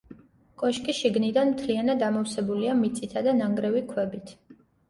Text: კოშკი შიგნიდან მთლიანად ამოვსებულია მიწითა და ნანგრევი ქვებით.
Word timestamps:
კოშკი 0.61 0.95
შიგნიდან 0.99 1.51
მთლიანად 1.51 2.05
ამოვსებულია 2.09 2.75
მიწითა 2.81 3.25
და 3.29 3.37
ნანგრევი 3.43 3.85
ქვებით. 3.93 4.35